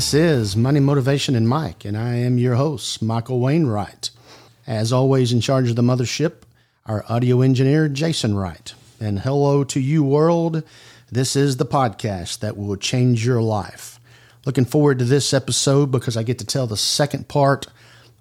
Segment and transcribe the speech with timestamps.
[0.00, 4.08] This is Money Motivation and Mike, and I am your host, Michael Wainwright.
[4.66, 6.36] As always, in charge of the mothership,
[6.86, 8.72] our audio engineer, Jason Wright.
[8.98, 10.62] And hello to you, world.
[11.12, 14.00] This is the podcast that will change your life.
[14.46, 17.66] Looking forward to this episode because I get to tell the second part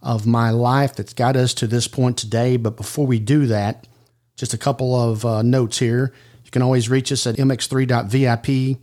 [0.02, 2.58] of my life that's got us to this point today.
[2.58, 3.88] But before we do that,
[4.36, 6.12] just a couple of uh, notes here.
[6.44, 8.78] You can always reach us at mx3.vip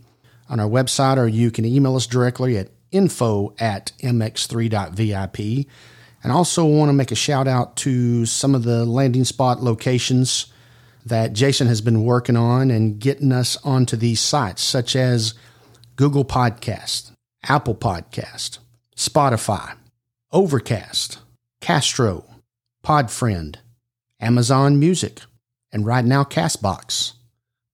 [0.49, 5.67] on our website, or you can email us directly at info at mx3.vip.
[6.23, 10.47] And also want to make a shout out to some of the landing spot locations
[11.05, 15.35] that Jason has been working on and getting us onto these sites, such as
[15.95, 17.11] Google Podcast,
[17.43, 18.59] Apple Podcast,
[18.95, 19.75] Spotify,
[20.31, 21.19] Overcast,
[21.61, 22.25] Castro,
[22.83, 23.57] Podfriend,
[24.19, 25.21] Amazon Music,
[25.71, 27.13] and right now Castbox.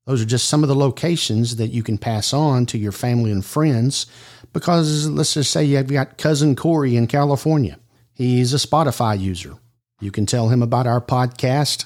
[0.06, 3.32] Those are just some of the locations that you can pass on to your family
[3.32, 4.06] and friends
[4.52, 7.80] because let's just say you've got cousin Corey in California.
[8.14, 9.56] He's a Spotify user.
[10.02, 11.86] You can tell him about our podcast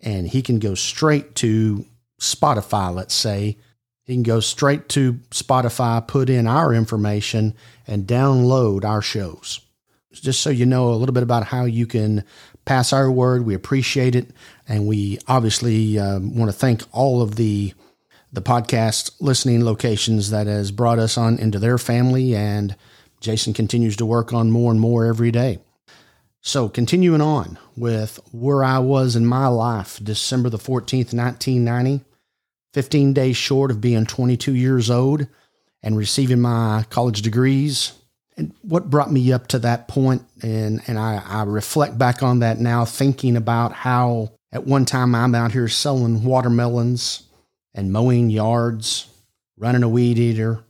[0.00, 1.84] and he can go straight to
[2.20, 3.58] Spotify, let's say.
[4.04, 7.54] He can go straight to Spotify, put in our information,
[7.86, 9.60] and download our shows.
[10.12, 12.24] Just so you know a little bit about how you can
[12.66, 14.28] pass our word, we appreciate it.
[14.68, 17.72] And we obviously um, want to thank all of the
[18.32, 22.34] the podcast listening locations that has brought us on into their family.
[22.36, 22.76] And
[23.20, 25.60] Jason continues to work on more and more every day.
[26.42, 32.04] So, continuing on with where I was in my life, December the 14th, 1990,
[32.72, 35.26] 15 days short of being 22 years old
[35.82, 37.94] and receiving my college degrees.
[38.36, 42.40] And what brought me up to that point, and, and I, I reflect back on
[42.40, 47.22] that now, thinking about how at one time I'm out here selling watermelons
[47.74, 49.08] and mowing yards,
[49.56, 50.62] running a weed eater,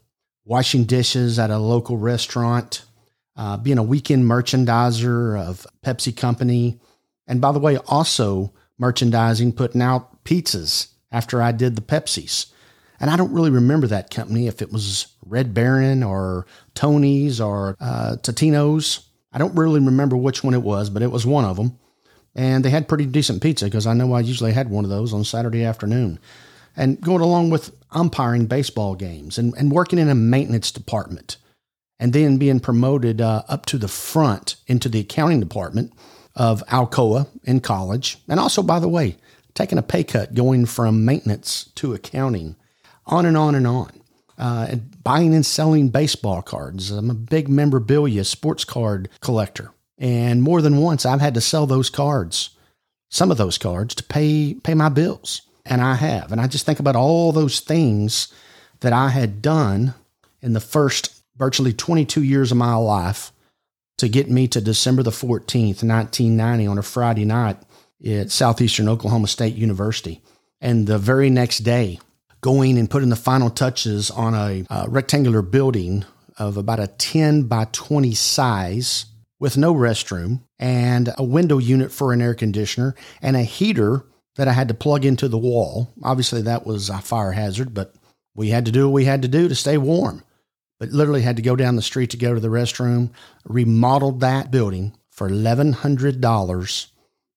[0.44, 2.84] washing dishes at a local restaurant,
[3.37, 6.78] uh, being a weekend merchandiser of Pepsi Company.
[7.26, 12.53] And by the way, also merchandising, putting out pizzas after I did the Pepsis.
[13.00, 17.76] And I don't really remember that company, if it was Red Baron or Tony's or
[17.80, 19.06] uh, Totino's.
[19.32, 21.78] I don't really remember which one it was, but it was one of them.
[22.34, 25.12] And they had pretty decent pizza because I know I usually had one of those
[25.12, 26.18] on Saturday afternoon.
[26.76, 31.38] And going along with umpiring baseball games and, and working in a maintenance department
[31.98, 35.92] and then being promoted uh, up to the front into the accounting department
[36.34, 38.18] of Alcoa in college.
[38.28, 39.16] And also, by the way,
[39.54, 42.56] taking a pay cut going from maintenance to accounting,
[43.06, 43.91] on and on and on.
[44.39, 46.91] Uh, and buying and selling baseball cards.
[46.91, 49.72] I'm a big memorabilia sports card collector.
[49.99, 52.50] And more than once, I've had to sell those cards,
[53.09, 55.43] some of those cards, to pay, pay my bills.
[55.65, 56.33] And I have.
[56.33, 58.33] And I just think about all those things
[58.81, 59.94] that I had done
[60.43, 63.33] in the first virtually 22 years of my life
[63.99, 67.56] to get me to December the 14th, 1990, on a Friday night
[68.06, 70.21] at Southeastern Oklahoma State University.
[70.61, 71.99] And the very next day,
[72.41, 76.04] going and putting the final touches on a, a rectangular building
[76.38, 79.06] of about a 10 by 20 size
[79.38, 84.04] with no restroom and a window unit for an air conditioner and a heater
[84.36, 85.92] that I had to plug into the wall.
[86.02, 87.94] Obviously, that was a fire hazard, but
[88.34, 90.22] we had to do what we had to do to stay warm
[90.78, 93.10] but literally had to go down the street to go to the restroom.
[93.44, 96.86] Remodeled that building for $1,100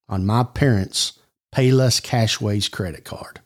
[0.09, 1.13] on my parents'
[1.53, 3.39] Payless Cashways credit card.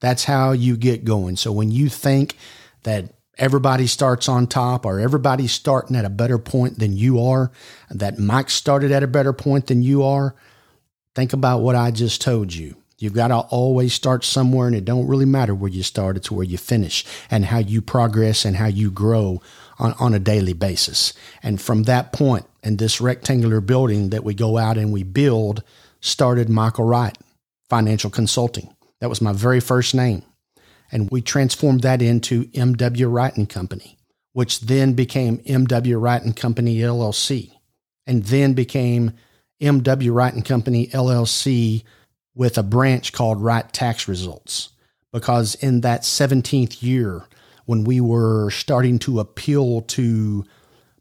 [0.00, 1.36] That's how you get going.
[1.36, 2.36] So when you think
[2.82, 7.50] that everybody starts on top or everybody's starting at a better point than you are,
[7.90, 10.34] that Mike started at a better point than you are,
[11.14, 12.76] think about what I just told you.
[12.98, 16.30] You've got to always start somewhere, and it don't really matter where you start; it's
[16.30, 19.42] where you finish, and how you progress and how you grow
[19.78, 21.12] on, on a daily basis.
[21.42, 25.62] And from that point, in this rectangular building that we go out and we build,
[26.00, 27.18] started Michael Wright
[27.68, 28.73] Financial Consulting.
[29.04, 30.22] That was my very first name,
[30.90, 33.06] and we transformed that into M.W.
[33.06, 33.98] Wright and Company,
[34.32, 35.98] which then became M.W.
[35.98, 37.52] Wright and Company LLC,
[38.06, 39.12] and then became
[39.60, 40.10] M.W.
[40.10, 41.84] Wright and Company LLC
[42.34, 44.70] with a branch called Wright Tax Results.
[45.12, 47.28] Because in that 17th year,
[47.66, 50.46] when we were starting to appeal to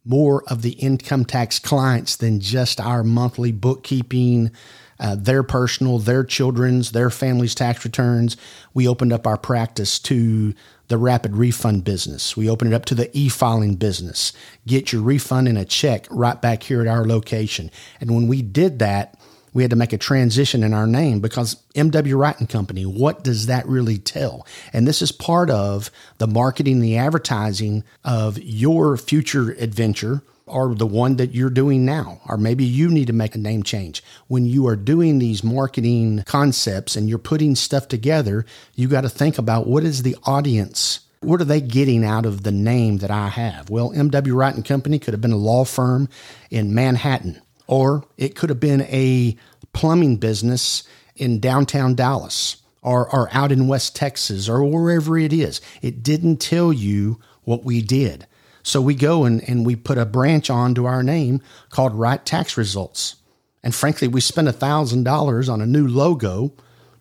[0.03, 4.51] more of the income tax clients than just our monthly bookkeeping,
[4.99, 8.37] uh, their personal, their children's, their family's tax returns,
[8.73, 10.53] we opened up our practice to
[10.87, 12.37] the rapid refund business.
[12.37, 14.33] We opened it up to the e filing business.
[14.67, 17.71] Get your refund in a check right back here at our location.
[17.99, 19.17] And when we did that,
[19.53, 23.23] we had to make a transition in our name because MW Wright and Company, what
[23.23, 24.45] does that really tell?
[24.71, 30.88] And this is part of the marketing, the advertising of your future adventure or the
[30.88, 32.19] one that you're doing now.
[32.27, 34.03] Or maybe you need to make a name change.
[34.27, 38.45] When you are doing these marketing concepts and you're putting stuff together,
[38.75, 42.44] you got to think about what is the audience what are they getting out of
[42.44, 43.69] the name that I have?
[43.69, 46.09] Well, MW Wright and Company could have been a law firm
[46.50, 49.38] in Manhattan, or it could have been a
[49.74, 50.83] plumbing business
[51.15, 55.62] in downtown Dallas or, or out in West Texas or wherever it is.
[55.81, 58.27] It didn't tell you what we did.
[58.63, 62.57] So we go and, and we put a branch onto our name called Wright Tax
[62.57, 63.15] Results.
[63.62, 66.54] And frankly, we spent $1,000 on a new logo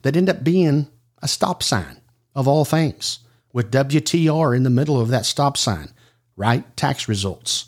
[0.02, 0.88] that ended up being
[1.20, 2.00] a stop sign
[2.34, 3.20] of all things
[3.52, 5.88] with WTR in the middle of that stop sign,
[6.36, 7.66] Wright Tax Results.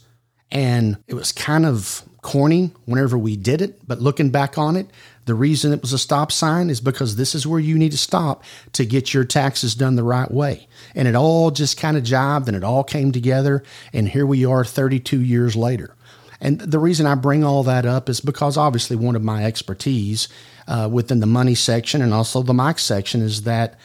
[0.50, 4.88] And it was kind of corny whenever we did it, but looking back on it,
[5.26, 7.98] the reason it was a stop sign is because this is where you need to
[7.98, 8.42] stop
[8.72, 10.66] to get your taxes done the right way.
[10.94, 13.62] And it all just kind of jived and it all came together.
[13.92, 15.94] And here we are 32 years later.
[16.40, 20.28] And the reason I bring all that up is because obviously one of my expertise
[20.66, 23.78] uh, within the money section and also the Mike section is that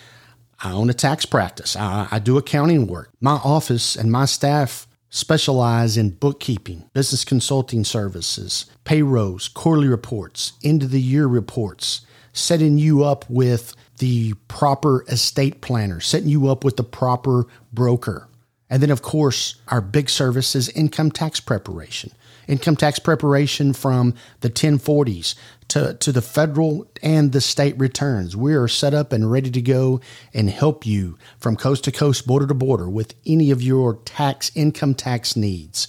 [0.61, 1.75] I own a tax practice.
[1.75, 3.11] I, I do accounting work.
[3.21, 10.83] My office and my staff specialize in bookkeeping, business consulting services, payrolls, quarterly reports, end
[10.83, 12.01] of the year reports,
[12.33, 18.27] setting you up with the proper estate planner, setting you up with the proper broker.
[18.69, 22.11] And then, of course, our big service is income tax preparation.
[22.47, 25.35] Income tax preparation from the 1040s
[25.69, 28.35] to, to the federal and the state returns.
[28.35, 30.01] We are set up and ready to go
[30.33, 34.51] and help you from coast to coast, border to border with any of your tax,
[34.55, 35.87] income tax needs.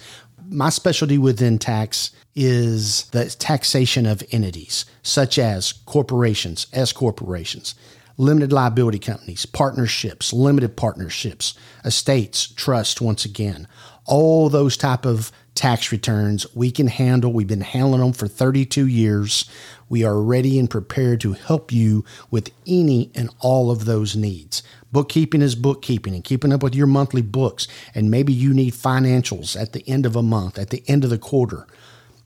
[0.48, 7.74] My specialty within tax is the taxation of entities, such as corporations, S corporations,
[8.16, 11.54] limited liability companies, partnerships, limited partnerships,
[11.84, 13.66] estates, trust, once again,
[14.04, 17.30] all those type of tax returns we can handle.
[17.30, 19.44] We've been handling them for 32 years.
[19.90, 24.62] We are ready and prepared to help you with any and all of those needs.
[24.90, 27.68] Bookkeeping is bookkeeping and keeping up with your monthly books.
[27.94, 31.10] And maybe you need financials at the end of a month, at the end of
[31.10, 31.66] the quarter,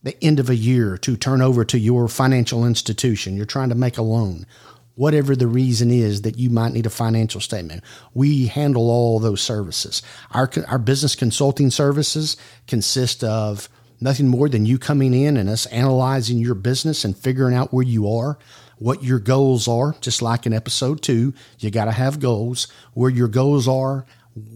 [0.04, 3.36] the end of a year to turn over to your financial institution.
[3.36, 4.46] You're trying to make a loan
[4.94, 7.82] whatever the reason is that you might need a financial statement.
[8.12, 10.02] We handle all those services.
[10.31, 12.37] Our, our business consulting services
[12.67, 13.69] consist of
[14.00, 17.85] nothing more than you coming in and us analyzing your business and figuring out where
[17.85, 18.38] you are,
[18.79, 19.94] what your goals are.
[20.00, 24.06] Just like in episode two, you got to have goals, where your goals are,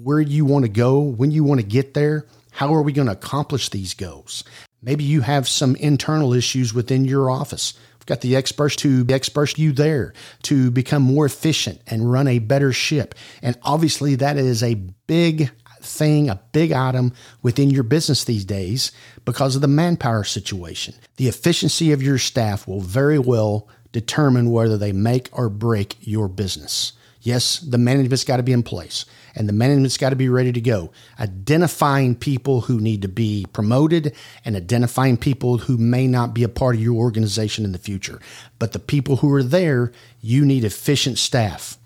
[0.02, 2.26] where you want to go, when you want to get there.
[2.50, 4.44] How are we going to accomplish these goals?
[4.82, 7.74] Maybe you have some internal issues within your office
[8.08, 12.72] got the experts to expert you there to become more efficient and run a better
[12.72, 13.14] ship.
[13.42, 15.50] And obviously, that is a big
[15.80, 17.12] thing, a big item
[17.42, 18.90] within your business these days
[19.24, 20.94] because of the manpower situation.
[21.16, 26.28] The efficiency of your staff will very well determine whether they make or break your
[26.28, 26.94] business.
[27.20, 29.04] Yes, the management's got to be in place
[29.38, 30.90] and the management's got to be ready to go.
[31.18, 34.14] Identifying people who need to be promoted
[34.44, 38.20] and identifying people who may not be a part of your organization in the future.
[38.58, 41.78] But the people who are there, you need efficient staff.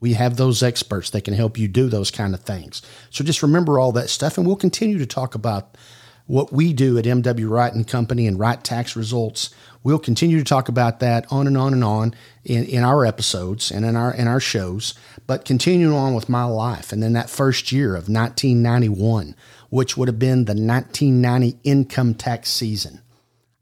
[0.00, 2.82] We have those experts that can help you do those kind of things.
[3.10, 5.76] So just remember all that stuff, and we'll continue to talk about
[6.26, 9.50] what we do at MW Wright and Company and Wright Tax Results.
[9.82, 12.14] We'll continue to talk about that on and on and on
[12.44, 14.94] in, in our episodes and in our in our shows.
[15.26, 19.36] But continuing on with my life, and then that first year of 1991,
[19.70, 23.00] which would have been the 1990 income tax season,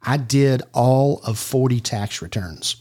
[0.02, 2.76] I did all of 40 tax returns.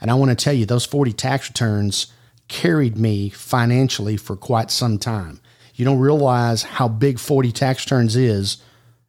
[0.00, 2.08] And I want to tell you, those 40 tax returns
[2.48, 5.40] carried me financially for quite some time.
[5.74, 8.58] You don't realize how big 40 tax returns is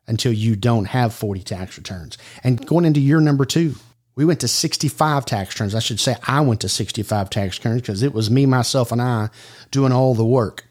[0.08, 2.18] until you don't have 40 tax returns.
[2.44, 3.76] And going into year number two,
[4.16, 5.76] we went to 65 tax returns.
[5.76, 9.02] I should say I went to 65 tax returns because it was me, myself, and
[9.02, 9.30] I
[9.72, 10.66] doing all the work.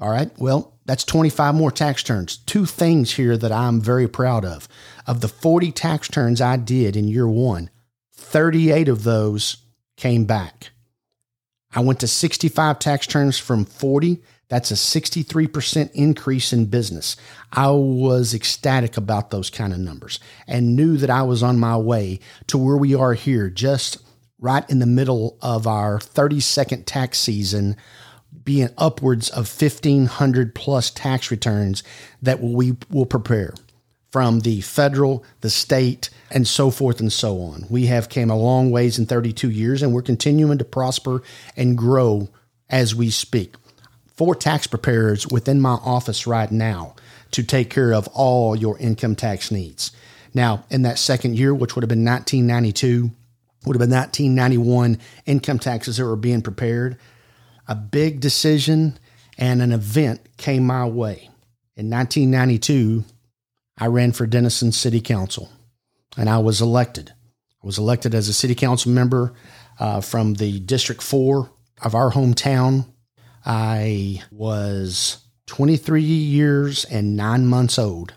[0.00, 0.30] All right.
[0.38, 2.38] Well, that's 25 more tax returns.
[2.38, 4.68] Two things here that I'm very proud of.
[5.06, 7.68] Of the 40 tax returns I did in year one,
[8.14, 9.58] 38 of those
[9.96, 10.70] came back.
[11.74, 17.16] I went to 65 tax returns from 40 that's a 63% increase in business.
[17.52, 21.76] I was ecstatic about those kind of numbers and knew that I was on my
[21.76, 23.98] way to where we are here, just
[24.40, 27.76] right in the middle of our 32nd tax season,
[28.44, 31.82] being upwards of 1,500 plus tax returns
[32.22, 33.52] that we will prepare
[34.10, 37.66] from the federal, the state, and so forth and so on.
[37.68, 41.22] We have came a long ways in 32 years and we're continuing to prosper
[41.56, 42.30] and grow
[42.70, 43.54] as we speak.
[44.18, 46.96] Four tax preparers within my office right now
[47.30, 49.92] to take care of all your income tax needs.
[50.34, 53.12] Now, in that second year, which would have been 1992,
[53.64, 56.98] would have been 1991 income taxes that were being prepared,
[57.68, 58.98] a big decision
[59.38, 61.30] and an event came my way.
[61.76, 63.04] In 1992,
[63.78, 65.48] I ran for Denison City Council
[66.16, 67.12] and I was elected.
[67.62, 69.32] I was elected as a city council member
[69.78, 71.48] uh, from the District 4
[71.82, 72.86] of our hometown.
[73.48, 78.12] I was 23 years and nine months old.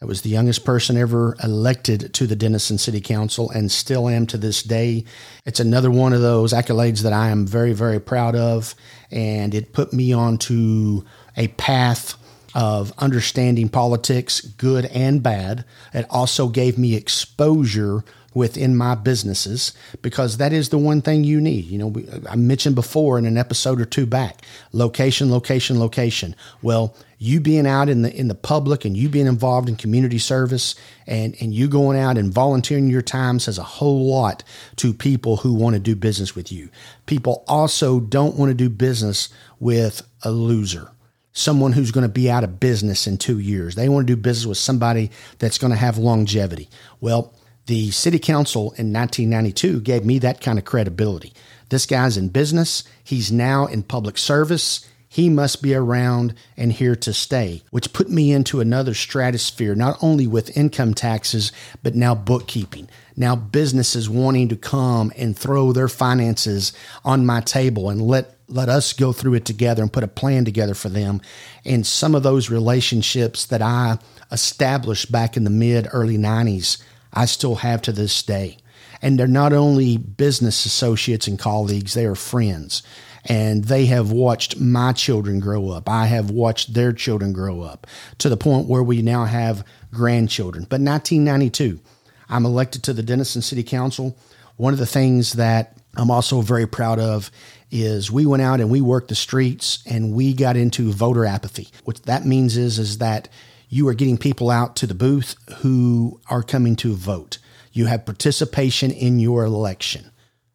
[0.00, 4.26] I was the youngest person ever elected to the Denison City Council and still am
[4.28, 5.04] to this day.
[5.44, 8.74] It's another one of those accolades that I am very, very proud of.
[9.10, 11.02] And it put me onto
[11.36, 12.14] a path
[12.54, 15.66] of understanding politics, good and bad.
[15.92, 18.04] It also gave me exposure
[18.36, 21.64] within my businesses because that is the one thing you need.
[21.64, 26.36] You know, we, I mentioned before in an episode or two back, location, location, location.
[26.60, 30.18] Well, you being out in the in the public and you being involved in community
[30.18, 30.74] service
[31.06, 34.44] and and you going out and volunteering your time says a whole lot
[34.76, 36.68] to people who want to do business with you.
[37.06, 40.90] People also don't want to do business with a loser
[41.32, 43.74] someone who's going to be out of business in two years.
[43.74, 46.70] They want to do business with somebody that's going to have longevity.
[47.02, 47.34] Well,
[47.66, 51.32] the city council in 1992 gave me that kind of credibility.
[51.68, 54.86] This guy's in business, he's now in public service.
[55.08, 59.96] He must be around and here to stay, which put me into another stratosphere, not
[60.02, 62.90] only with income taxes, but now bookkeeping.
[63.16, 68.68] Now, businesses wanting to come and throw their finances on my table and let let
[68.68, 71.20] us go through it together and put a plan together for them.
[71.64, 73.98] And some of those relationships that I
[74.30, 76.80] established back in the mid early 90s,
[77.16, 78.58] I still have to this day.
[79.02, 82.82] And they're not only business associates and colleagues, they are friends.
[83.24, 85.88] And they have watched my children grow up.
[85.88, 87.86] I have watched their children grow up
[88.18, 90.64] to the point where we now have grandchildren.
[90.64, 91.80] But 1992,
[92.28, 94.16] I'm elected to the Denison City Council.
[94.56, 97.30] One of the things that I'm also very proud of
[97.70, 101.68] is we went out and we worked the streets and we got into voter apathy.
[101.84, 103.28] What that means is is that
[103.68, 107.38] you are getting people out to the booth who are coming to vote.
[107.72, 110.10] You have participation in your election.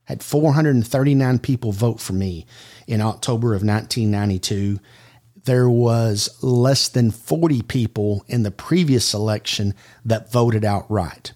[0.05, 2.45] Had 439 people vote for me
[2.87, 4.79] in October of 1992.
[5.43, 9.73] There was less than 40 people in the previous election
[10.05, 11.33] that voted outright.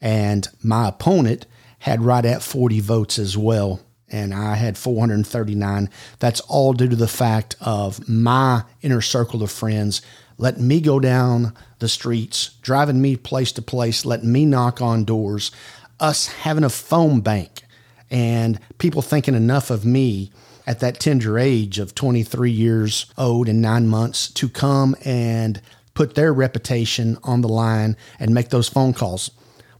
[0.00, 1.46] And my opponent
[1.80, 5.90] had right at 40 votes as well and I had 439.
[6.18, 10.00] That's all due to the fact of my inner circle of friends
[10.38, 15.04] letting me go down the streets, driving me place to place, letting me knock on
[15.04, 15.50] doors,
[16.00, 17.62] us having a phone bank,
[18.10, 20.30] and people thinking enough of me
[20.66, 25.60] at that tender age of 23 years old and nine months to come and
[25.94, 29.30] put their reputation on the line and make those phone calls.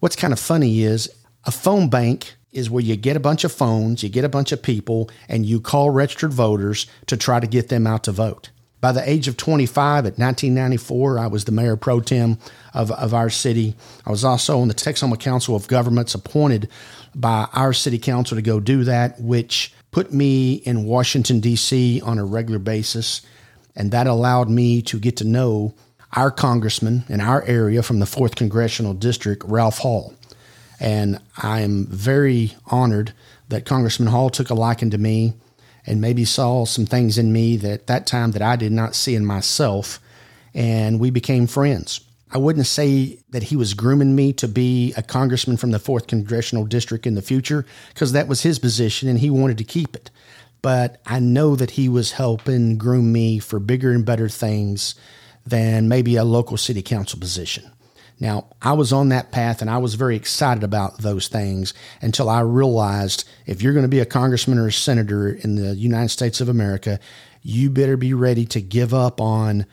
[0.01, 1.11] What's kind of funny is
[1.45, 4.51] a phone bank is where you get a bunch of phones, you get a bunch
[4.51, 8.51] of people, and you call registered voters to try to get them out to vote.
[8.87, 12.39] By the age of 25 at 1994, I was the mayor pro tem
[12.73, 13.75] of, of our city.
[14.07, 16.69] I was also on the Texoma Council of Governments appointed
[17.13, 22.01] by our city council to go do that, which put me in Washington, D.C.
[22.03, 23.23] on a regular basis.
[23.75, 25.75] And that allowed me to get to know
[26.13, 30.15] our congressman in our area from the 4th Congressional District, Ralph Hall.
[30.79, 33.15] And I am very honored
[33.49, 35.35] that Congressman Hall took a liking to me
[35.87, 39.15] and maybe saw some things in me that that time that I did not see
[39.15, 40.01] in myself.
[40.55, 42.01] And we became friends.
[42.31, 46.09] I wouldn't say that he was grooming me to be a congressman from the 4th
[46.09, 49.95] Congressional District in the future because that was his position and he wanted to keep
[49.95, 50.11] it.
[50.61, 54.97] But I know that he was helping groom me for bigger and better things
[55.47, 57.71] than maybe a local city council position.
[58.19, 62.31] Now, I was on that path and I was very excited about those things until
[62.31, 66.09] I realized if you're going to be a congressman or a senator in the United
[66.09, 66.99] States of America,
[67.43, 69.67] you better be ready to give up on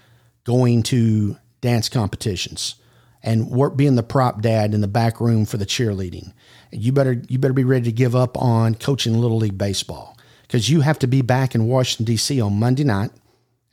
[0.43, 2.75] going to dance competitions
[3.23, 6.33] and work being the prop dad in the back room for the cheerleading.
[6.71, 10.69] You better you better be ready to give up on coaching little league baseball because
[10.69, 12.41] you have to be back in Washington D.C.
[12.41, 13.11] on Monday night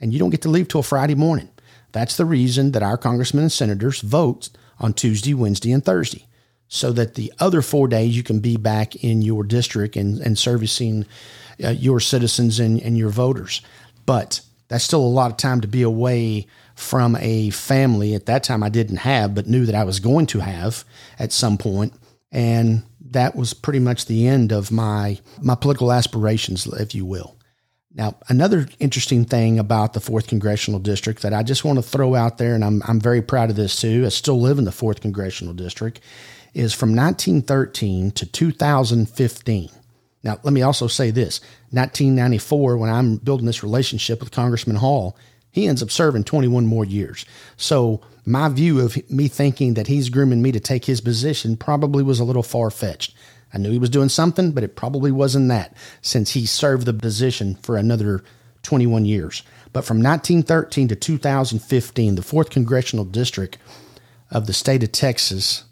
[0.00, 1.48] and you don't get to leave till Friday morning.
[1.92, 4.50] That's the reason that our congressmen and senators vote
[4.80, 6.26] on Tuesday, Wednesday, and Thursday,
[6.68, 10.38] so that the other four days you can be back in your district and, and
[10.38, 11.06] servicing
[11.62, 13.60] uh, your citizens and, and your voters.
[14.06, 16.46] But That's still a lot of time to be away
[16.76, 20.26] from a family at that time I didn't have, but knew that I was going
[20.26, 20.84] to have
[21.18, 21.92] at some point.
[22.30, 27.36] And that was pretty much the end of my my political aspirations, if you will.
[28.00, 32.14] Now, another interesting thing about the fourth congressional district that I just want to throw
[32.14, 34.04] out there, and I'm I'm very proud of this too.
[34.06, 36.00] I still live in the fourth congressional district,
[36.54, 39.68] is from 1913 to 2015.
[40.22, 41.42] Now, let me also say this:
[41.72, 45.14] 1994, when I'm building this relationship with Congressman Hall,
[45.50, 47.26] he ends up serving 21 more years.
[47.58, 52.02] So my view of me thinking that he's grooming me to take his position probably
[52.02, 53.12] was a little far fetched.
[53.52, 56.92] I knew he was doing something, but it probably wasn't that since he served the
[56.92, 58.22] position for another
[58.62, 59.42] 21 years.
[59.72, 63.58] But from 1913 to 2015, the 4th Congressional District
[64.30, 65.64] of the state of Texas,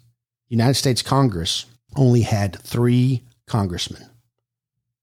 [0.47, 4.05] United States Congress, only had three congressmen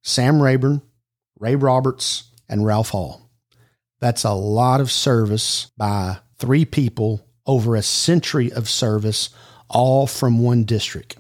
[0.03, 0.83] Sam Rayburn,
[1.39, 3.29] Ray Roberts, and Ralph Hall.
[4.01, 9.31] That's a lot of service by three people over a century of service,
[9.69, 11.17] all from one district.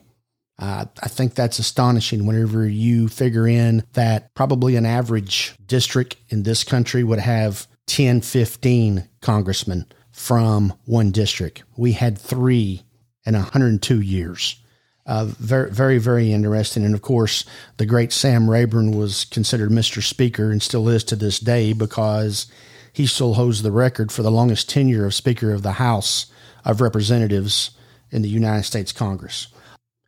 [0.58, 6.44] Uh, I think that's astonishing whenever you figure in that probably an average district in
[6.44, 11.62] this country would have 10, 15 congressmen from one district.
[11.76, 12.82] We had three
[13.26, 14.56] in 102 years.
[15.04, 16.84] Uh, very, very, very interesting.
[16.84, 17.44] And of course,
[17.76, 20.02] the great Sam Rayburn was considered Mr.
[20.02, 22.46] Speaker and still is to this day because
[22.92, 26.26] he still holds the record for the longest tenure of Speaker of the House
[26.64, 27.70] of Representatives
[28.10, 29.48] in the United States Congress.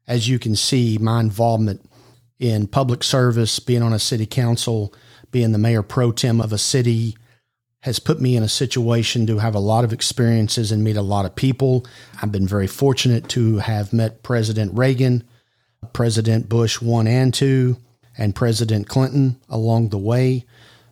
[0.09, 1.88] As you can see, my involvement
[2.41, 4.93] in public service, being on a city council,
[5.31, 7.17] being the mayor pro tem of a city,
[7.83, 11.03] has put me in a situation to have a lot of experiences and meet a
[11.03, 11.87] lot of people.
[12.21, 15.23] I've been very fortunate to have met President Reagan,
[15.93, 17.77] President Bush 1 and 2,
[18.17, 20.45] and President Clinton along the way.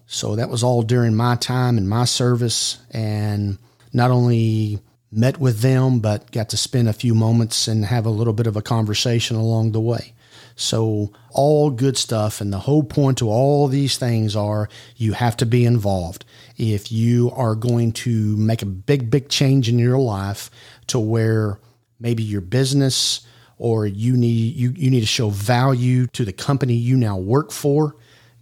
[0.06, 3.58] So that was all during my time and my service, and
[3.92, 4.78] not only
[5.16, 8.46] met with them, but got to spend a few moments and have a little bit
[8.46, 10.12] of a conversation along the way.
[10.54, 12.40] So, all good stuff.
[12.40, 16.24] And the whole point to all these things are you have to be involved.
[16.56, 20.50] If you are going to make a big, big change in your life
[20.88, 21.58] to where
[22.00, 23.26] maybe your business
[23.58, 27.52] or you need you, you need to show value to the company you now work
[27.52, 27.96] for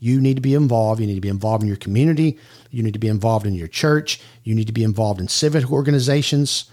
[0.05, 1.01] you need to be involved.
[1.01, 2.39] You need to be involved in your community.
[2.75, 4.21] You need to be involved in your church.
[4.43, 6.71] You need to be involved in civic organizations.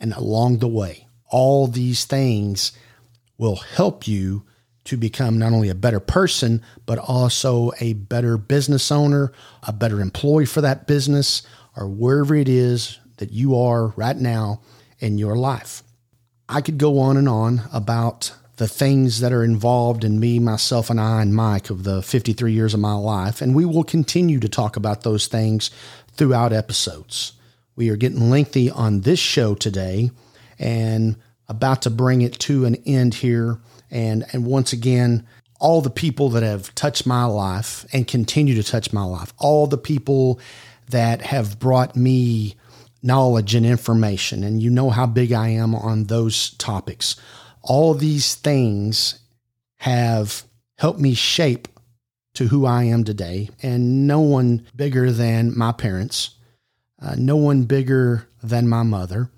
[0.00, 2.72] And along the way, all these things
[3.38, 4.44] will help you
[4.84, 9.32] to become not only a better person, but also a better business owner,
[9.62, 11.42] a better employee for that business,
[11.76, 14.60] or wherever it is that you are right now
[14.98, 15.82] in your life.
[16.48, 20.88] I could go on and on about the things that are involved in me, myself,
[20.88, 23.42] and I, and Mike of the 53 years of my life.
[23.42, 25.70] And we will continue to talk about those things
[26.12, 27.32] throughout episodes.
[27.76, 30.10] We are getting lengthy on this show today
[30.58, 31.16] and
[31.48, 33.58] about to bring it to an end here.
[33.90, 35.26] And, and once again,
[35.60, 39.66] all the people that have touched my life and continue to touch my life, all
[39.66, 40.40] the people
[40.88, 42.54] that have brought me
[43.02, 47.16] knowledge and information, and you know how big I am on those topics
[47.66, 49.18] all these things
[49.78, 50.44] have
[50.78, 51.68] helped me shape
[52.34, 53.50] to who I am today.
[53.62, 56.30] And no one bigger than my parents,
[57.00, 59.30] uh, no one bigger than my mother.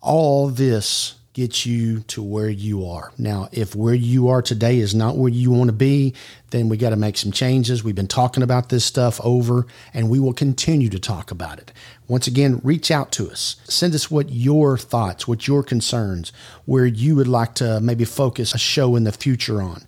[0.00, 3.12] All this get you to where you are.
[3.18, 6.14] Now, if where you are today is not where you want to be,
[6.48, 7.84] then we got to make some changes.
[7.84, 11.72] We've been talking about this stuff over and we will continue to talk about it.
[12.08, 13.56] Once again, reach out to us.
[13.64, 16.32] Send us what your thoughts, what your concerns,
[16.64, 19.82] where you would like to maybe focus a show in the future on.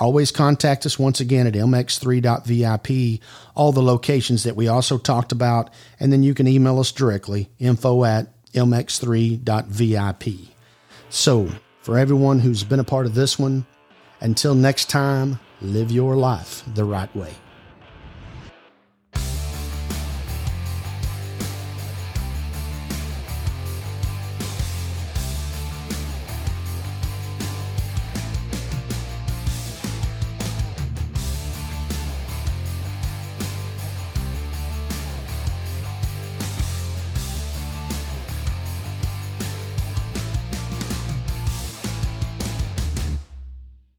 [0.00, 3.20] Always contact us once again at mx3.vip,
[3.54, 5.68] all the locations that we also talked about,
[6.00, 10.55] and then you can email us directly, info at mx3.vip.
[11.08, 11.48] So,
[11.80, 13.64] for everyone who's been a part of this one,
[14.20, 17.34] until next time, live your life the right way.